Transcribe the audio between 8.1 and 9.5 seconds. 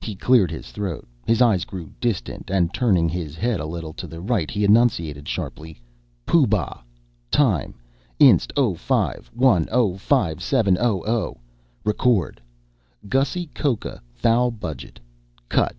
Inst oh five.